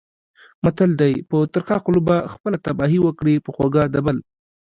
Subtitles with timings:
[0.63, 4.17] متل دی: په ترخه خوله به خپله تباهي وکړې، په خوږه د بل.